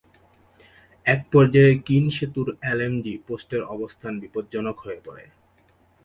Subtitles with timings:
[1.05, 5.25] একপর্যায়ে কিন সেতুর এলএমজি পোস্টের অবস্থান বিপজ্জনক হয়ে পড়ে।